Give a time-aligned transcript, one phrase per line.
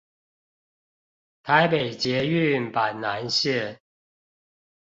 [1.43, 3.77] 臺北捷運板南線